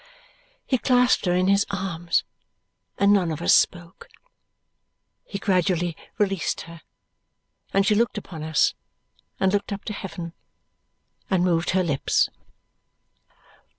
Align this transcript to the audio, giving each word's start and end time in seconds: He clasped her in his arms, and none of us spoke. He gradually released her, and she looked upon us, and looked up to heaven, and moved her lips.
He 0.65 0.79
clasped 0.79 1.25
her 1.27 1.35
in 1.35 1.45
his 1.45 1.63
arms, 1.69 2.23
and 2.97 3.13
none 3.13 3.31
of 3.31 3.39
us 3.39 3.53
spoke. 3.53 4.09
He 5.25 5.37
gradually 5.37 5.95
released 6.17 6.61
her, 6.61 6.81
and 7.71 7.85
she 7.85 7.93
looked 7.93 8.17
upon 8.17 8.41
us, 8.41 8.73
and 9.39 9.53
looked 9.53 9.71
up 9.71 9.85
to 9.85 9.93
heaven, 9.93 10.33
and 11.29 11.45
moved 11.45 11.69
her 11.69 11.83
lips. 11.83 12.29